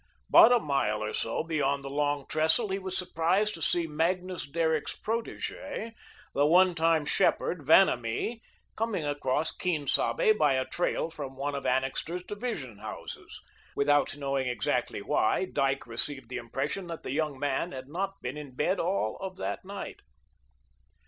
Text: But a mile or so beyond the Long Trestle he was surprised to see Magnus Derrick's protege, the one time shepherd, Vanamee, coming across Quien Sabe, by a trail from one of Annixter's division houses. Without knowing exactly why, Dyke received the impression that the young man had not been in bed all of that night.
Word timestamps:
But 0.31 0.51
a 0.51 0.57
mile 0.57 1.03
or 1.03 1.13
so 1.13 1.43
beyond 1.43 1.83
the 1.83 1.89
Long 1.91 2.25
Trestle 2.27 2.69
he 2.69 2.79
was 2.79 2.97
surprised 2.97 3.53
to 3.53 3.61
see 3.61 3.85
Magnus 3.85 4.49
Derrick's 4.49 4.95
protege, 4.97 5.93
the 6.33 6.45
one 6.47 6.73
time 6.73 7.05
shepherd, 7.05 7.67
Vanamee, 7.67 8.41
coming 8.75 9.05
across 9.05 9.51
Quien 9.51 9.85
Sabe, 9.85 10.35
by 10.35 10.53
a 10.53 10.65
trail 10.65 11.11
from 11.11 11.35
one 11.35 11.53
of 11.53 11.67
Annixter's 11.67 12.23
division 12.23 12.79
houses. 12.79 13.39
Without 13.75 14.17
knowing 14.17 14.47
exactly 14.47 15.03
why, 15.03 15.45
Dyke 15.45 15.85
received 15.85 16.29
the 16.29 16.37
impression 16.37 16.87
that 16.87 17.03
the 17.03 17.11
young 17.11 17.37
man 17.37 17.71
had 17.71 17.87
not 17.87 18.23
been 18.23 18.37
in 18.37 18.55
bed 18.55 18.79
all 18.79 19.17
of 19.17 19.37
that 19.37 19.63
night. 19.63 19.99